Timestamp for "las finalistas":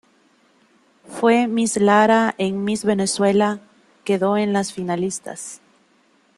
4.51-5.61